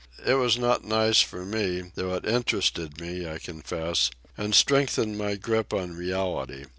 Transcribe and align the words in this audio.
It 0.25 0.33
was 0.33 0.57
not 0.57 0.83
nice 0.83 1.21
for 1.21 1.45
me, 1.45 1.91
though 1.93 2.15
it 2.15 2.25
interested 2.25 2.99
me, 2.99 3.29
I 3.29 3.37
confess,—and 3.37 4.55
strengthened 4.55 5.15
my 5.15 5.35
grip 5.35 5.75
on 5.75 5.91
reality. 5.95 6.65